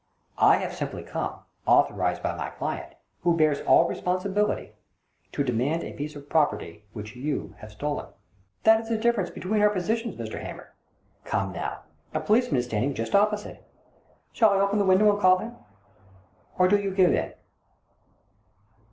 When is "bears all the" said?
3.37-3.89